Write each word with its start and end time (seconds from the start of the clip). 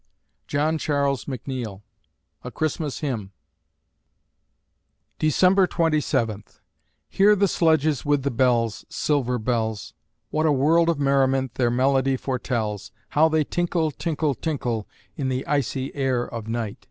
JOHN 0.47 0.79
CHARLES 0.79 1.25
MCNEILL 1.25 1.83
(A 2.43 2.49
Christmas 2.49 3.01
Hymn) 3.01 3.33
December 5.19 5.67
Twenty 5.67 6.01
Seventh 6.01 6.59
Hear 7.07 7.35
the 7.35 7.47
sledges 7.47 8.03
with 8.03 8.23
the 8.23 8.31
bells 8.31 8.83
Silver 8.89 9.37
bells! 9.37 9.93
What 10.31 10.47
a 10.47 10.51
world 10.51 10.89
of 10.89 10.97
merriment 10.99 11.53
their 11.53 11.69
melody 11.69 12.17
foretells! 12.17 12.91
How 13.09 13.29
they 13.29 13.43
tinkle, 13.43 13.91
tinkle, 13.91 14.33
tinkle, 14.33 14.87
In 15.17 15.29
the 15.29 15.45
icy 15.45 15.93
air 15.93 16.23
of 16.23 16.47
night! 16.47 16.79